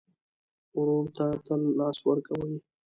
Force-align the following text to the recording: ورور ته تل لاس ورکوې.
ورور 0.77 1.05
ته 1.17 1.25
تل 1.45 1.61
لاس 1.79 1.97
ورکوې. 2.07 2.53